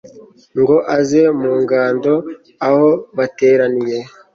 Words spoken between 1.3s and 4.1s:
mu ngando aho bateraniye